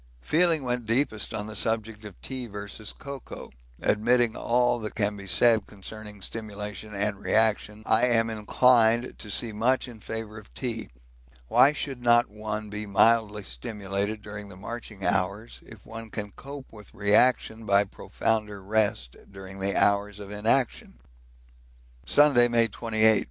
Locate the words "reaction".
7.19-7.83, 16.95-17.67